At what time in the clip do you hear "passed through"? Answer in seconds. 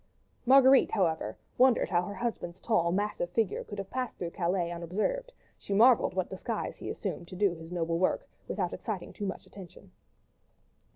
3.91-4.31